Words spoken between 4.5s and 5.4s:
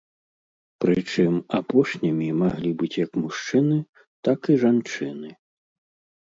і жанчыны.